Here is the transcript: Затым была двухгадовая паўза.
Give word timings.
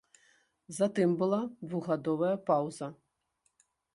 Затым 0.77 1.09
была 1.19 1.41
двухгадовая 1.67 2.33
паўза. 2.49 2.87